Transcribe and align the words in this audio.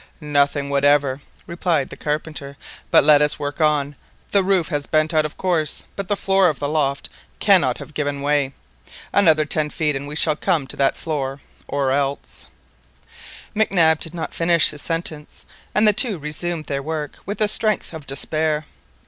"Nothing 0.19 0.71
whatever," 0.71 1.21
replied 1.45 1.89
the 1.91 1.95
carpenter, 1.95 2.57
"but 2.89 3.03
let 3.03 3.21
us 3.21 3.37
work 3.37 3.61
on, 3.61 3.95
the 4.31 4.41
roof 4.43 4.69
has 4.69 4.87
bent 4.87 5.13
of 5.13 5.37
course, 5.37 5.83
but 5.95 6.07
the 6.07 6.15
floor 6.15 6.49
of 6.49 6.57
the 6.57 6.67
loft 6.67 7.07
cannot 7.39 7.77
have 7.77 7.93
given 7.93 8.23
way. 8.23 8.51
Another 9.13 9.45
ten 9.45 9.69
feet 9.69 9.95
and 9.95 10.07
we 10.07 10.15
shall 10.15 10.35
come 10.35 10.65
to 10.65 10.75
that 10.75 10.97
floor, 10.97 11.39
or 11.67 11.91
else"—— 11.91 12.47
Mac 13.53 13.71
Nab 13.71 13.99
did 13.99 14.15
not 14.15 14.33
finish 14.33 14.71
his 14.71 14.81
sentence, 14.81 15.45
and 15.75 15.87
the 15.87 15.93
two 15.93 16.17
resumed 16.17 16.65
their 16.65 16.81
work 16.81 17.17
with 17.27 17.37
the 17.37 17.47
strength 17.47 17.93
of 17.93 18.07
despair. 18.07 18.65